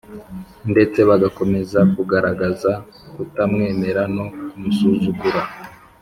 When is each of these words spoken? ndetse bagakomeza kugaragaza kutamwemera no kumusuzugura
ndetse 0.71 0.99
bagakomeza 1.09 1.79
kugaragaza 1.95 2.71
kutamwemera 3.13 4.01
no 4.15 4.25
kumusuzugura 4.49 5.41